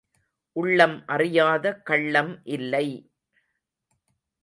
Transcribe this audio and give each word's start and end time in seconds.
உள்ளம் 0.55 1.03
அறியாத 1.05 1.73
கள்ளம் 1.81 2.33
இல்லை. 2.43 2.87